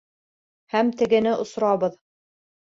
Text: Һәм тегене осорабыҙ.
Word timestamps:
Һәм 0.75 0.89
тегене 1.01 1.35
осорабыҙ. 1.45 2.01